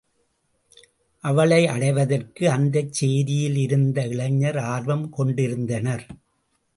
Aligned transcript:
அவளை 1.23 1.67
அடைவதற்கு 1.67 2.49
அந்தச் 2.49 2.93
சேரியில் 2.93 3.55
இருந்த 3.55 4.07
இளைஞர் 4.07 4.57
ஆர்வம் 4.57 5.09
கொண்டிருந்தனர். 5.09 6.05